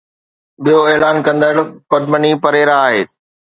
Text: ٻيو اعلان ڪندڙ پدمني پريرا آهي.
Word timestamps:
ٻيو 0.63 0.79
اعلان 0.91 1.15
ڪندڙ 1.27 1.53
پدمني 1.89 2.31
پريرا 2.43 2.77
آهي. 2.87 3.01